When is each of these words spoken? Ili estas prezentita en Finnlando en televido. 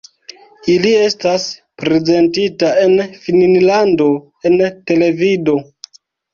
Ili 0.75 0.93
estas 1.07 1.45
prezentita 1.83 2.73
en 2.87 2.97
Finnlando 3.27 4.11
en 4.53 4.59
televido. 4.93 5.59